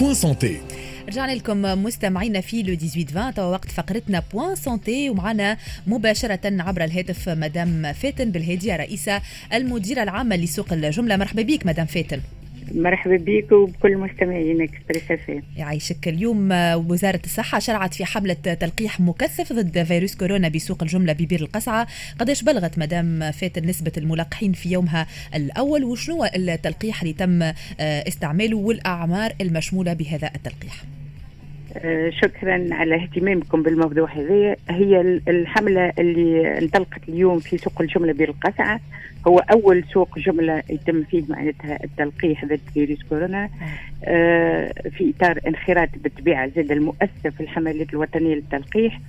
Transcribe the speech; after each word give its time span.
Point 0.00 0.14
Santé 0.14 0.60
رجعنا 1.08 1.32
لكم 1.32 1.62
مستمعينا 1.62 2.40
في 2.40 2.62
le 2.62 2.74
18 2.74 3.18
20 3.36 3.50
وقت 3.50 3.70
فقرتنا 3.70 4.22
Point 4.32 4.54
Santé 4.54 5.10
ومعنا 5.10 5.56
مباشرة 5.86 6.40
عبر 6.44 6.84
الهاتف 6.84 7.28
مدام 7.28 7.92
فاتن 7.92 8.30
بالهادية 8.30 8.76
رئيسة 8.76 9.22
المديرة 9.52 10.02
العامة 10.02 10.36
لسوق 10.36 10.72
الجملة. 10.72 11.16
مرحبا 11.16 11.42
بك 11.42 11.66
مدام 11.66 11.86
فاتن. 11.86 12.20
مرحبا 12.74 13.16
بك 13.16 13.52
وبكل 13.52 13.96
مستمعين 13.96 14.62
Express 14.62 15.10
F 15.10 15.42
يعيشك 15.56 16.08
اليوم 16.08 16.48
وزارة 16.90 17.20
الصحة 17.24 17.58
شرعت 17.58 17.94
في 17.94 18.04
حملة 18.04 18.34
تلقيح 18.34 19.00
مكثف 19.00 19.52
ضد 19.52 19.82
فيروس 19.82 20.14
كورونا 20.16 20.48
بسوق 20.48 20.82
الجملة 20.82 21.12
ببير 21.12 21.40
القصعة 21.40 21.86
قداش 22.18 22.42
بلغت 22.42 22.78
مدام 22.78 23.30
فاتن 23.30 23.66
نسبة 23.66 23.92
الملقحين 23.96 24.52
في 24.52 24.70
يومها 24.70 25.06
الأول 25.34 25.84
وشنو 25.84 26.24
التلقيح 26.24 27.02
اللي 27.02 27.14
تم 27.14 27.52
استعماله 27.80 28.56
والأعمار 28.56 29.32
المشمولة 29.40 29.92
بهذا 29.92 30.30
التلقيح؟ 30.34 30.74
آه، 30.82 31.03
شكرا 32.10 32.68
على 32.74 32.94
اهتمامكم 32.94 33.62
بالموضوع 33.62 34.10
هذا. 34.12 34.56
هي 34.70 35.00
الحملة 35.28 35.92
اللي 35.98 36.58
انطلقت 36.58 37.08
اليوم 37.08 37.38
في 37.38 37.58
سوق 37.58 37.80
الجملة 37.80 38.12
بير 38.12 38.28
القسعة 38.28 38.80
هو 39.26 39.38
أول 39.38 39.84
سوق 39.92 40.18
جملة 40.18 40.62
يتم 40.70 41.02
فيه 41.02 41.22
معناتها 41.28 41.84
التلقيح 41.84 42.44
ضد 42.44 42.60
فيروس 42.74 43.02
كورونا. 43.02 43.48
آه، 44.04 44.72
في 44.90 45.12
إطار 45.16 45.40
انخراط 45.46 45.88
بالطبيعة 46.02 46.48
زاد 46.56 46.72
المؤسسة 46.72 47.30
في 47.36 47.40
الحملات 47.40 47.92
الوطنية 47.92 48.34
للتلقيح 48.34 49.00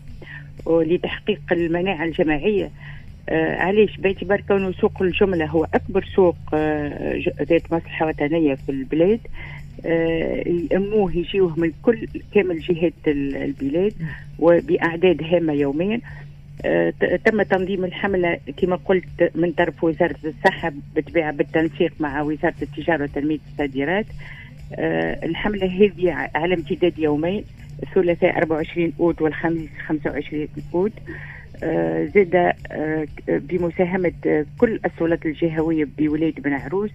ولتحقيق 0.66 1.42
المناعة 1.52 2.04
الجماعية. 2.06 2.70
آه 3.30 3.56
علاش؟ 3.56 3.98
باعتبار 3.98 4.42
كونه 4.42 4.72
سوق 4.72 5.02
الجملة 5.02 5.46
هو 5.46 5.68
أكبر 5.74 6.06
سوق 6.16 6.36
آه 6.54 7.22
ذات 7.42 7.74
مصلحة 7.74 8.08
وطنية 8.08 8.56
في 8.56 8.70
البلاد. 8.70 9.20
يأموه 10.72 11.12
آه، 11.12 11.16
يجيوه 11.16 11.60
من 11.60 11.72
كل 11.84 12.08
كامل 12.34 12.60
جهات 12.60 12.94
البلاد 13.08 13.94
وبأعداد 14.40 15.24
هامة 15.24 15.54
يوميا. 15.54 16.02
آه، 16.66 16.94
تم 17.26 17.42
تنظيم 17.42 17.86
الحملة 17.86 18.40
كما 18.58 18.76
قلت 18.76 19.32
من 19.36 19.52
طرف 19.52 19.84
وزارة 19.84 20.16
الصحة 20.26 20.74
بالطبيعة 20.96 21.32
بالتنسيق 21.32 21.94
مع 22.00 22.22
وزارة 22.22 22.56
التجارة 22.62 23.04
وتنمية 23.04 23.40
الصادرات 23.52 24.06
آه، 24.76 25.26
الحملة 25.26 25.66
هذه 25.68 26.30
على 26.36 26.54
امتداد 26.56 27.00
يومين 27.00 27.44
الثلاثاء 27.84 28.38
24 28.38 28.94
أود 29.00 29.22
والخميس 29.22 29.70
25 29.88 30.48
أود 30.74 30.92
زاد 32.16 32.54
بمساهمة 33.28 34.46
كل 34.58 34.80
السلطات 34.86 35.26
الجهوية 35.26 35.88
بولاية 35.98 36.34
بن 36.34 36.54
عروس 36.54 36.92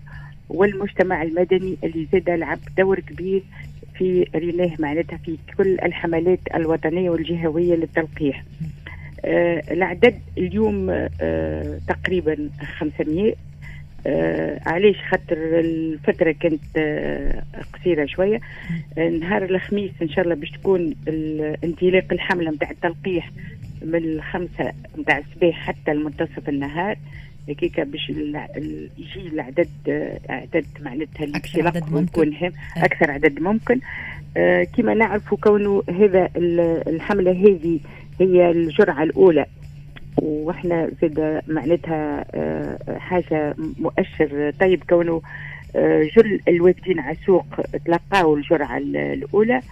والمجتمع 0.51 1.23
المدني 1.23 1.77
اللي 1.85 2.07
زاد 2.13 2.31
لعب 2.31 2.59
دور 2.79 3.01
كبير 3.01 3.43
في 3.95 4.27
رناه 4.35 4.71
معناتها 4.79 5.17
في 5.17 5.37
كل 5.59 5.79
الحملات 5.83 6.39
الوطنية 6.55 7.11
والجهوية 7.11 7.75
للتلقيح. 7.75 8.45
آه 9.25 9.63
العدد 9.71 10.19
اليوم 10.39 10.91
آه 11.21 11.79
تقريبا 11.89 12.51
500 12.79 13.35
آه 14.07 14.61
علاش؟ 14.67 14.97
خاطر 15.11 15.37
الفترة 15.61 16.33
كانت 16.33 16.63
آه 16.77 17.43
قصيرة 17.73 18.07
شوية. 18.07 18.41
آه 18.99 19.09
نهار 19.09 19.45
الخميس 19.45 19.91
إن 20.03 20.09
شاء 20.09 20.25
الله 20.25 20.35
باش 20.35 20.51
تكون 20.51 20.95
انطلاق 21.65 22.05
الحملة 22.13 22.51
نتاع 22.51 22.71
التلقيح 22.71 23.31
من 23.83 23.95
الخمسة 24.05 24.73
نتاع 24.99 25.19
الصباح 25.19 25.55
حتى 25.67 25.93
المنتصف 25.93 26.49
النهار. 26.49 26.97
هكاك 27.49 27.81
باش 27.81 28.11
يجي 28.99 29.29
العدد 29.33 29.69
عدد 30.29 30.65
معناتها 30.81 31.25
اللي 31.25 31.37
أكثر 31.37 31.67
عدد 31.67 31.93
ممكن. 31.93 32.33
يكون 32.33 32.53
أكثر 32.77 33.11
عدد 33.11 33.41
ممكن. 33.41 33.81
آه 34.37 34.65
كما 34.65 34.95
نعرف 34.95 35.35
كونه 35.35 35.83
هذا 35.91 36.29
الحملة 36.37 37.31
هذه 37.31 37.81
هي 38.21 38.51
الجرعة 38.51 39.03
الأولى 39.03 39.47
وإحنا 40.17 40.91
زاد 41.03 41.43
معناتها 41.49 42.25
آه 42.35 42.99
حاجة 42.99 43.55
مؤشر 43.59 44.53
طيب 44.61 44.83
كونه 44.89 45.23
آه 45.77 46.03
جل 46.17 46.41
الوافدين 46.49 47.01
على 47.01 47.17
السوق 47.21 47.47
تلقاوا 47.87 48.37
الجرعة 48.37 48.79
الأولى. 48.79 49.57
آه 49.57 49.63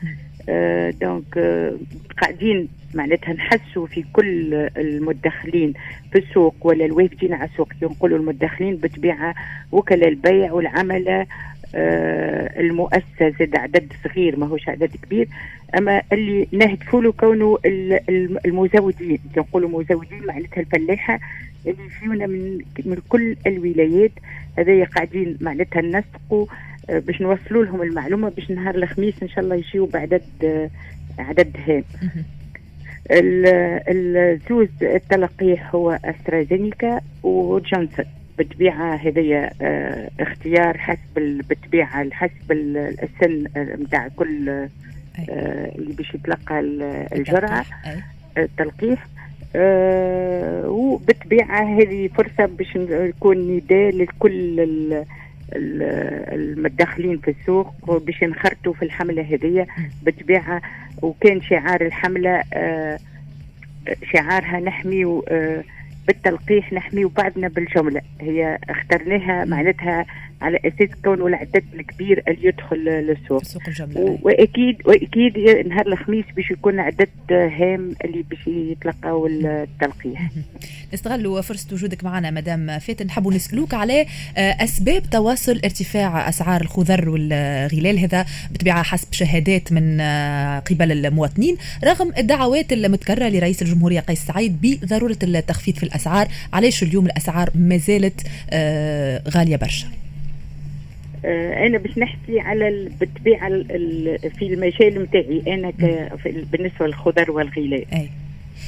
دونك 1.00 1.38
آه 1.38 1.72
قاعدين 2.20 2.68
معناتها 2.94 3.32
نحسوا 3.32 3.86
في 3.86 4.04
كل 4.12 4.54
المدخلين 4.76 5.72
في 6.12 6.18
السوق 6.18 6.54
ولا 6.62 6.84
الوافدين 6.84 7.32
على 7.34 7.50
السوق 7.52 7.68
ينقلوا 7.82 8.18
المدخلين 8.18 8.76
بطبيعة 8.76 9.34
وكلاء 9.72 10.08
البيع 10.08 10.52
والعمله 10.52 11.26
آه 11.74 12.60
المؤسسة 12.60 13.30
زاد 13.38 13.56
عدد 13.56 13.92
صغير 14.04 14.36
ماهوش 14.38 14.68
عدد 14.68 14.90
كبير. 15.02 15.28
أما 15.78 16.02
اللي 16.12 16.46
نهدفوا 16.52 17.02
له 17.02 17.12
كونه 17.12 17.58
المزودين 18.46 19.18
نقولوا 19.36 19.68
مزودين 19.68 20.26
معناتها 20.26 20.60
الفلاحة 20.60 21.20
اللي 21.66 21.76
يجيونا 22.00 22.26
من 22.26 22.58
من 22.84 22.96
كل 23.08 23.36
الولايات 23.46 24.10
هذايا 24.58 24.84
قاعدين 24.84 25.38
معناتها 25.40 25.82
نسقوا 25.82 26.46
آه 26.46 26.67
باش 26.88 27.20
نوصلوا 27.22 27.64
لهم 27.64 27.82
المعلومة 27.82 28.28
باش 28.28 28.50
نهار 28.50 28.74
الخميس 28.74 29.14
إن 29.22 29.28
شاء 29.28 29.40
الله 29.44 29.56
يجيو 29.56 29.86
بعدد 29.86 30.22
آه 30.44 30.70
عدد 31.18 31.56
هام. 31.68 31.84
الزوز 33.10 34.68
التلقيح 34.82 35.74
هو 35.74 35.98
أسترازينيكا 36.04 37.00
وجونسون. 37.22 38.04
بالطبيعه 38.38 38.94
هذيا 38.94 39.50
آه 39.62 40.10
اختيار 40.20 40.78
حسب 40.78 41.42
بالطبيعه 41.48 42.10
حسب 42.12 42.52
السن 42.52 43.44
نتاع 43.56 44.08
كل 44.16 44.48
آه 44.48 44.68
اللي 45.78 45.92
باش 45.92 46.14
يتلقى 46.14 46.60
الجرعة. 47.12 47.64
التلقيح 48.38 49.06
وبالطبيعه 50.66 51.78
هذه 51.80 52.08
فرصة 52.08 52.46
باش 52.46 52.76
يكون 52.90 53.56
نداء 53.56 53.90
لكل 53.90 55.04
المدخلين 55.52 57.18
في 57.18 57.30
السوق 57.40 57.98
باش 57.98 58.22
ينخرطوا 58.22 58.72
في 58.72 58.84
الحملة 58.84 59.22
هذه 59.22 59.66
بالطبيعه 60.02 60.62
وكان 61.02 61.42
شعار 61.42 61.80
الحملة 61.80 62.44
شعارها 64.12 64.60
نحمي 64.60 65.22
بالتلقيح 66.06 66.72
نحمي 66.72 67.04
بعضنا 67.04 67.48
بالجملة. 67.48 68.00
هي 68.20 68.58
اخترناها 68.68 69.44
معناتها 69.44 70.06
على 70.40 70.58
أساس 70.64 70.88
كونه 71.04 71.26
العدد 71.26 71.64
الكبير 71.74 72.22
اللي 72.28 72.48
يدخل 72.48 72.76
للسوق. 72.84 73.44
سوق 73.44 73.62
الجملة. 73.68 74.18
واكيد 74.22 74.76
وأكيد 74.84 75.38
نهار 75.68 75.86
الخميس 75.86 76.24
باش 76.36 76.50
يكون 76.50 76.80
عدد 76.80 77.08
هام 77.30 77.94
اللي 78.04 78.24
باش 78.30 78.46
يتلقاو 78.46 79.26
التلقيح. 79.26 80.30
نستغلوا 80.94 81.40
فرصة 81.40 81.66
وجودك 81.72 82.04
معنا 82.04 82.30
مدام 82.30 82.78
فاتن. 82.78 83.06
نحبوا 83.06 83.32
نسألوك 83.32 83.74
على 83.74 84.06
أسباب 84.36 85.02
تواصل 85.10 85.60
ارتفاع 85.64 86.28
أسعار 86.28 86.60
الخضر 86.60 87.08
والغلال. 87.08 87.98
هذا 87.98 88.26
بطبيعة 88.50 88.82
حسب 88.82 89.12
شهادات 89.12 89.72
من 89.72 90.00
قبل 90.60 90.92
المواطنين 90.92 91.56
رغم 91.84 92.12
الدعوات 92.18 92.72
المتكررة 92.72 93.28
لرئيس 93.28 93.62
الجمهورية 93.62 94.00
قيس 94.00 94.26
سعيد 94.26 94.56
بضرورة 94.62 95.18
التخفيض 95.22 95.74
في 95.74 95.82
الأسعار. 95.82 96.28
علاش 96.52 96.82
اليوم 96.82 97.06
الأسعار 97.06 97.50
ما 97.54 97.76
زالت 97.76 98.20
غالية 99.28 99.56
برشا؟ 99.56 99.86
أنا 101.66 101.78
باش 101.78 101.98
نحكي 101.98 102.40
على 102.40 102.88
بالطبيعة 103.00 103.48
في 104.38 104.42
المجال 104.42 105.02
نتاعي 105.02 105.42
أنا 105.46 105.72
بالنسبة 106.52 106.86
للخضر 106.86 107.30
والغلال 107.30 107.84
أي. 107.92 108.08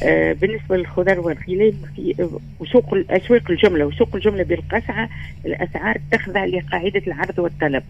آه 0.03 0.33
بالنسبة 0.33 0.77
للخضر 0.77 1.21
والغلال 1.21 1.75
في 1.97 2.28
وسوق 2.60 2.94
أسواق 3.10 3.50
الجملة 3.50 3.84
وسوق 3.87 4.15
الجملة 4.16 4.43
بالقسعه 4.43 5.09
الأسعار 5.47 5.99
تخضع 6.12 6.44
لقاعدة 6.44 7.03
العرض 7.06 7.39
والطلب. 7.39 7.83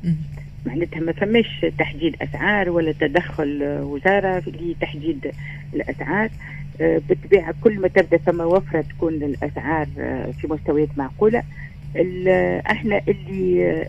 معناتها 0.67 1.01
ما 1.01 1.13
فماش 1.13 1.67
تحديد 1.79 2.17
أسعار 2.23 2.71
ولا 2.71 2.93
تدخل 2.93 3.63
وزارة 3.83 4.43
لتحديد 4.47 5.33
الأسعار 5.75 6.29
آه 6.81 7.01
بالطبيعة 7.09 7.55
كل 7.61 7.81
ما 7.81 7.89
تبدأ 7.89 8.17
ثم 8.17 8.41
وفرة 8.41 8.81
تكون 8.81 9.15
الأسعار 9.15 9.87
آه 9.99 10.31
في 10.41 10.47
مستويات 10.47 10.89
معقولة 10.97 11.43
إحنا 12.71 13.01
اللي 13.09 13.87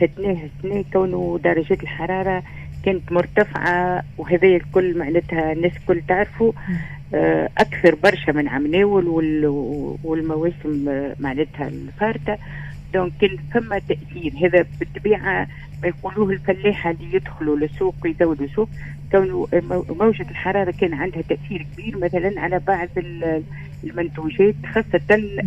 شهدناه 0.00 0.36
السنة 0.58 0.84
كونه 0.92 1.40
درجات 1.44 1.82
الحرارة 1.82 2.42
كانت 2.84 3.12
مرتفعة 3.12 4.02
وهذا 4.18 4.48
الكل 4.48 4.98
معناتها 4.98 5.52
الناس 5.52 5.72
الكل 5.76 6.02
تعرفوا 6.08 6.52
أكثر 7.58 7.94
برشا 7.94 8.32
من 8.32 8.48
عام 8.48 8.66
ناول 8.66 9.06
والمواسم 10.04 10.84
معناتها 11.20 11.68
الفارته 11.68 12.36
دونك 12.94 13.12
كان 13.20 13.36
ثم 13.54 13.78
تأثير. 13.78 14.32
هذا 14.46 14.66
بالطبيعة 14.80 15.46
ما 15.82 15.88
يقولوه 15.88 16.30
الفلاحة 16.30 16.90
اللي 16.90 17.16
يدخلوا 17.16 17.56
للسوق 17.56 17.94
ويزودوا 18.04 18.46
السوق 18.46 18.68
كونه 19.12 19.48
موجة 20.00 20.26
الحرارة 20.30 20.70
كان 20.80 20.94
عندها 20.94 21.22
تأثير 21.22 21.66
كبير 21.74 21.98
مثلا 21.98 22.40
على 22.40 22.58
بعض 22.66 22.88
المنتوجات 23.84 24.54
خاصة 24.74 25.00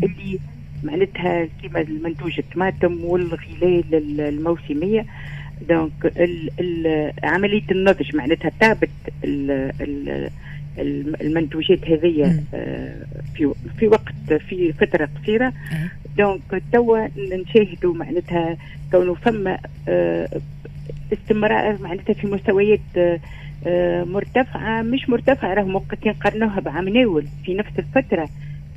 اللي 0.04 0.40
معناتها 0.84 1.48
كيما 1.62 1.82
المنتوج 1.82 2.40
الطماطم 2.40 3.04
والغلال 3.04 4.20
الموسمية. 4.22 5.06
donc 5.70 6.14
عملية 7.24 7.64
النضج 7.72 8.16
معناتها 8.16 8.52
تعبت 8.60 8.90
المنتوجات 11.22 11.90
هذه 11.90 12.44
آه، 12.54 12.96
في 13.36 13.54
في 13.80 13.88
وقت 13.88 14.34
في 14.34 14.74
فترة 14.74 15.10
قصيرة. 15.22 15.54
donc 16.18 16.64
توا 16.74 17.08
نشاهدوا 17.18 17.94
معناتها 17.94 18.58
كونه 18.92 19.14
فما 19.14 19.58
آه، 19.88 20.30
استمرار 21.14 21.82
معناتها 21.82 22.14
في 22.14 22.28
مستويات 22.28 23.20
آه، 23.68 24.04
مرتفعة 24.04 24.82
مش 24.82 25.10
مرتفعة 25.10 25.54
راهو 25.54 25.68
ممكن 25.68 25.98
نقارنوها 26.06 26.60
بعام 26.60 26.90
ناول 26.90 27.26
في 27.46 27.54
نفس 27.54 27.72
الفترة. 27.80 28.30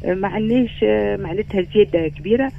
ما 0.04 0.28
عندناش 0.28 0.84
معناتها 1.20 1.62
زيادة 1.74 2.08
كبيرة. 2.08 2.52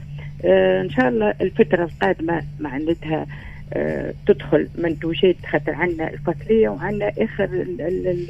إن 0.45 0.89
شاء 0.89 1.10
الله 1.10 1.34
الفترة 1.42 1.84
القادمة 1.84 2.44
معناتها 2.60 3.25
آه، 3.74 4.13
تدخل 4.28 4.68
منتوجات 4.78 5.36
خاطر 5.51 5.72
عندنا 5.72 6.10
الفصلية 6.13 6.69
وعندنا 6.69 7.12
آخر 7.18 7.50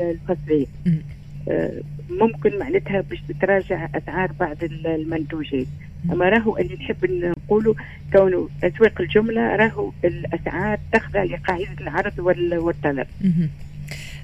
الفصلية. 0.02 0.66
آه، 1.50 1.72
ممكن 2.10 2.60
معناتها 2.60 3.02
باش 3.02 3.20
تتراجع 3.30 3.88
أسعار 3.96 4.32
بعض 4.40 4.58
المنتوجات. 4.64 5.68
أما 6.12 6.30
راهو 6.30 6.58
اللي 6.58 6.76
نحب 6.76 7.12
نقوله 7.12 7.76
كونه 8.14 8.50
أسواق 8.64 9.02
الجملة 9.02 9.56
راهو 9.56 9.92
الأسعار 10.06 10.80
تخضع 10.94 11.24
لقاعدة 11.24 11.68
العرض 11.82 12.20
والطلب. 12.54 13.08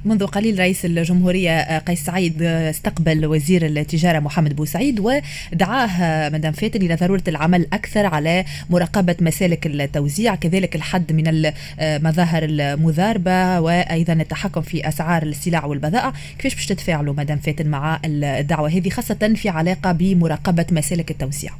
منذ 0.06 0.26
قليل 0.26 0.60
رئيس 0.60 0.86
الجمهورية 0.86 1.52
آه، 1.52 1.80
قيس 1.80 2.06
سعيد 2.06 2.42
آه، 2.42 2.70
استقبل 2.70 3.26
وزير 3.26 3.66
التجارة 3.66 4.20
محمد 4.20 4.56
بوسعيد 4.56 5.00
ودعاه 5.00 5.88
آه، 5.88 6.30
مدام 6.30 6.52
فاتن 6.52 6.82
إلى 6.82 6.96
ضرورة 6.96 7.24
العمل 7.28 7.68
أكثر 7.74 8.06
على 8.06 8.46
مراقبة 8.70 9.16
مسالك 9.22 9.68
التوزيع 9.68 10.36
كذلك 10.36 10.76
الحد 10.76 11.14
من 11.14 11.52
المظاهر 11.82 12.44
المضاربة 12.44 13.60
وأيضا 13.60 14.14
التحكم 14.14 14.62
في 14.62 14.88
أسعار 14.88 15.24
السلع 15.24 15.66
والبضائع. 15.66 16.14
كيفاش 16.38 16.56
باش 16.56 16.66
تتفاعلوا 16.66 17.14
مدام 17.14 17.38
فاتن 17.38 17.68
مع 17.68 18.00
الدعوة 18.06 18.70
هذه 18.70 18.90
خاصة 18.90 19.34
في 19.36 19.50
علاقة 19.50 19.92
بمراقبة 19.92 20.66
مسالك 20.72 21.12
التوزيع؟ 21.12 21.52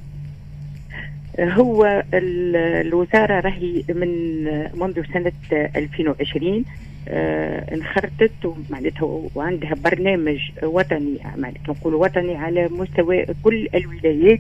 هو 1.40 2.04
الوزارة 2.14 3.40
راهي 3.40 3.84
من 3.90 4.44
منذ 4.74 5.04
سنة 5.14 5.32
2020 5.52 6.58
آه 6.58 6.93
انخرطت 7.08 8.56
معناتها 8.70 9.22
وعندها 9.36 9.74
برنامج 9.84 10.40
وطني 10.64 11.18
معناتها 11.38 11.70
نقول 11.80 11.94
وطني 11.94 12.36
على 12.36 12.68
مستوى 12.72 13.26
كل 13.44 13.70
الولايات 13.76 14.40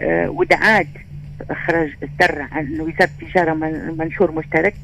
آه 0.00 0.30
ودعات 0.30 0.86
اخراج 1.50 1.90
اصدر 2.02 2.42
عن 2.52 2.80
وزارة 2.80 3.10
التجارة 3.22 3.54
منشور 3.98 4.32
مشترك 4.32 4.74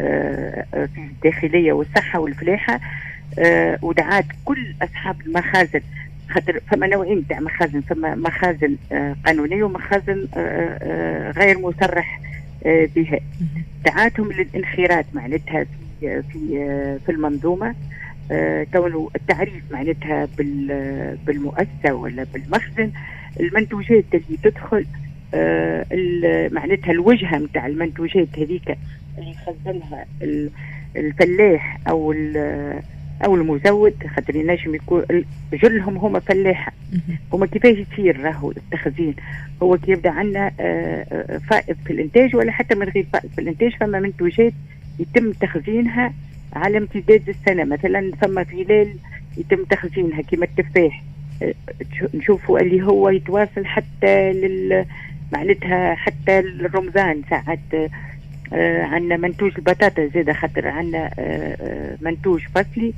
آه 0.00 0.64
في 0.72 1.00
الداخلية 1.00 1.72
والصحة 1.72 2.18
والفلاحة 2.20 2.80
آه 3.38 3.78
ودعات 3.82 4.24
كل 4.44 4.74
أصحاب 4.82 5.16
المخازن 5.26 5.80
خاطر 6.30 6.60
فما 6.70 6.86
نوعين 6.86 7.26
تاع 7.28 7.40
مخازن 7.40 7.80
فما 7.80 8.14
مخازن 8.14 8.76
آه 8.92 9.16
قانونيه 9.26 9.64
ومخازن 9.64 10.26
آه 10.36 10.38
آه 10.38 11.30
غير 11.30 11.58
مصرح 11.58 12.20
آه 12.66 12.88
بها. 12.96 13.20
دعاتهم 13.84 14.32
للانخراط 14.32 15.04
معناتها 15.14 15.66
في 16.00 16.98
في 17.06 17.12
المنظومة. 17.12 17.74
كونه 18.72 18.98
آه، 18.98 19.08
التعريف 19.16 19.64
معناتها 19.70 20.28
بالمؤسسة 21.26 21.92
ولا 21.94 22.26
بالمخزن. 22.34 22.90
المنتوجات 23.40 24.04
اللي 24.14 24.36
تدخل 24.42 24.86
آه، 25.34 26.48
معناتها 26.52 26.92
الوجهة 26.92 27.38
نتاع 27.38 27.66
المنتوجات 27.66 28.28
هذيك 28.38 28.78
اللي 29.18 29.30
يخزنها 29.30 30.06
الفلاح 30.96 31.78
أو 31.88 32.14
أو 33.24 33.34
المزود 33.34 33.94
خاطر 34.16 34.36
ينجم 34.36 34.74
يكون 34.74 35.04
جلهم 35.52 35.96
هما 35.96 36.18
فلاحة. 36.20 36.72
هما 37.32 37.46
كيفاش 37.46 37.76
يصير 37.76 38.20
راهو 38.20 38.50
التخزين؟ 38.50 39.14
هو 39.62 39.76
كي 39.78 39.92
يبدأ 39.92 40.10
عندنا 40.10 40.50
آه، 40.60 41.40
فائض 41.50 41.76
في 41.84 41.92
الإنتاج 41.92 42.36
ولا 42.36 42.52
حتى 42.52 42.74
من 42.74 42.88
غير 42.88 43.06
فائض 43.12 43.30
في 43.34 43.40
الإنتاج 43.40 43.76
فما 43.80 44.00
منتوجات 44.00 44.52
يتم 44.98 45.32
تخزينها 45.32 46.12
على 46.52 46.78
امتداد 46.78 47.28
السنة. 47.28 47.64
مثلا 47.64 48.10
ثم 48.20 48.38
غلال 48.38 48.94
يتم 49.36 49.64
تخزينها 49.64 50.22
كما 50.22 50.44
التفاح 50.44 51.02
أه، 51.42 51.54
نشوفوا 52.14 52.60
اللي 52.60 52.82
هو 52.82 53.08
يتواصل 53.08 53.66
حتى 53.66 54.32
لل 54.32 54.84
معناتها 55.32 55.94
حتى 55.94 56.38
الرمضان 56.38 57.22
ساعات. 57.30 57.90
آه 58.52 58.82
عندنا 58.82 59.16
منتوج 59.16 59.52
البطاطا 59.58 60.06
زاد 60.14 60.32
خاطر 60.32 60.68
عندنا 60.68 61.10
آه 61.18 61.96
منتوج 62.00 62.40
فصلي. 62.54 62.92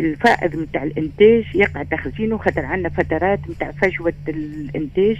الفائض 0.00 0.56
نتاع 0.56 0.82
الإنتاج 0.82 1.44
يقع 1.54 1.82
تخزينه 1.82 2.38
خاطر 2.38 2.64
عندنا 2.64 2.88
فترات 2.88 3.40
نتاع 3.50 3.70
فجوة 3.70 4.12
الإنتاج. 4.28 5.16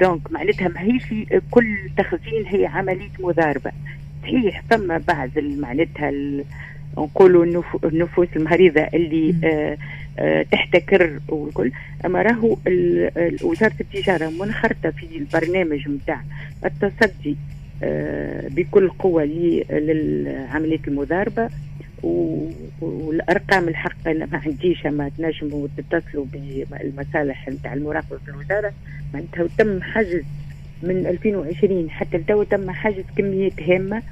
دونك 0.00 0.32
معناتها 0.32 0.68
ماهيش 0.68 1.02
كل 1.50 1.76
تخزين 1.96 2.46
هي 2.46 2.66
عملية 2.66 3.10
مضاربة. 3.20 3.72
صحيح 4.28 4.62
ثم 4.70 4.98
بعض 4.98 5.30
معناتها 5.38 6.10
نقولوا 6.98 7.62
النفوس 7.84 8.28
المريضة 8.36 8.80
اللي 8.80 9.34
آه 9.44 9.78
آه 10.18 10.42
تحتكر 10.42 11.20
والكل. 11.28 11.72
أما 12.06 12.22
راهو 12.22 12.56
وزارة 13.42 13.72
التجارة 13.80 14.30
منخرطة 14.30 14.90
في 14.90 15.06
البرنامج 15.16 15.88
نتاع 15.88 16.20
التصدي 16.64 17.36
آه 17.82 18.48
بكل 18.48 18.88
قوة 18.88 19.24
لعمليه 19.24 20.80
المضاربة 20.88 21.48
والأرقام 22.80 23.68
الحق 23.68 24.08
ما 24.08 24.40
عنديش 24.46 24.86
ما 24.86 25.10
تنجموا 25.18 25.68
تتصلوا 25.76 26.24
بالمصالح 26.32 27.48
نتاع 27.48 27.72
المراقبة 27.74 28.16
في 28.24 28.30
الوزارة 28.30 28.72
معناتها 29.14 29.46
تم 29.58 29.82
حجز 29.82 30.22
من 30.82 31.06
2020 31.06 31.90
حتى 31.90 32.16
لتو 32.16 32.42
تم 32.42 32.70
حجز 32.70 33.04
كميات 33.16 33.62
هامة 33.62 34.02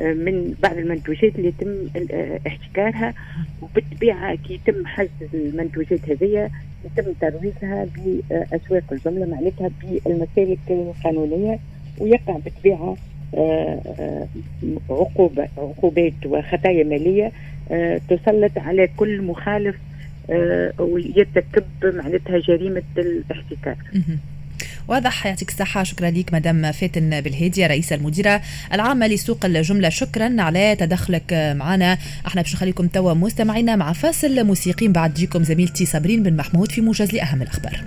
آه، 0.00 0.12
من 0.12 0.54
بعض 0.62 0.76
المنتوجات 0.76 1.36
اللي 1.36 1.48
يتم 1.48 1.88
آه، 2.10 2.40
احتكارها. 2.46 3.14
وبالطبيعة 3.62 4.34
كي 4.34 4.54
يتم 4.54 4.86
حجز 4.86 5.10
المنتوجات 5.34 6.00
هذه 6.08 6.50
يتم 6.84 7.12
ترويجها 7.20 7.86
بأسواق 7.96 8.92
الجملة 8.92 9.26
معناتها 9.26 9.70
بالمسالك 9.82 10.58
القانونية. 10.70 11.58
ويقع 11.98 12.38
بالطبيعة 12.38 12.96
آه، 13.34 14.26
عقوبة 14.90 15.48
عقوبات 15.58 16.26
وخطايا 16.26 16.84
مالية 16.84 17.32
تسلط 18.08 18.58
على 18.58 18.88
كل 18.96 19.22
مخالف 19.22 19.76
ويرتكب 20.78 21.64
معناتها 21.84 22.38
جريمة 22.38 22.82
الاحتكار. 22.98 23.76
واضح 24.88 25.26
يعطيك 25.26 25.48
الصحة 25.48 25.82
شكرا 25.82 26.10
لك 26.10 26.34
مدام 26.34 26.72
فاتن 26.72 27.20
بالهادية 27.20 27.66
رئيسة 27.66 27.96
المديرة 27.96 28.42
العامة 28.72 29.06
لسوق 29.06 29.44
الجملة. 29.44 29.88
شكرا 29.88 30.42
على 30.42 30.76
تدخلك 30.76 31.54
معنا. 31.56 31.98
إحنا 32.26 32.42
باش 32.42 32.54
نخليكم 32.54 32.86
توا 32.86 33.14
مستمعينا 33.14 33.76
مع 33.76 33.92
فاصل 33.92 34.44
موسيقي 34.44 34.88
بعد 34.88 35.14
تجيكم 35.14 35.44
زميلتي 35.44 35.86
صابرين 35.86 36.22
بن 36.22 36.36
محمود 36.36 36.72
في 36.72 36.80
موجز 36.80 37.12
لأهم 37.12 37.42
الأخبار. 37.42 37.80